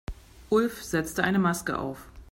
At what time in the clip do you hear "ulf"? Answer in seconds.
0.49-0.81